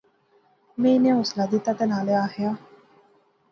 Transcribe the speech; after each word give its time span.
میں 0.79 0.93
انیں 0.95 1.15
حوصلہ 1.17 1.43
دتا 1.51 1.71
تہ 1.77 1.85
نالے 1.91 2.15
آخیا 2.25 2.51